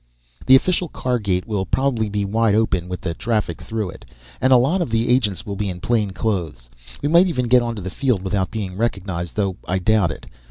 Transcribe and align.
"The 0.47 0.55
official 0.55 0.87
car 0.89 1.19
gate 1.19 1.45
will 1.45 1.63
probably 1.67 2.09
be 2.09 2.25
wide 2.25 2.55
open 2.55 2.89
with 2.89 3.01
the 3.01 3.13
traffic 3.13 3.61
through 3.61 3.91
it. 3.91 4.03
And 4.41 4.51
a 4.51 4.57
lot 4.57 4.81
of 4.81 4.89
the 4.89 5.09
agents 5.09 5.45
will 5.45 5.55
be 5.55 5.69
in 5.69 5.79
plain 5.79 6.09
clothes. 6.09 6.71
We 7.03 7.07
might 7.09 7.27
even 7.27 7.47
get 7.47 7.61
onto 7.61 7.83
the 7.83 7.91
field 7.91 8.23
without 8.23 8.49
being 8.49 8.77
recognized, 8.77 9.35
though 9.35 9.57
I 9.67 9.77
doubt 9.77 10.09
it. 10.09 10.25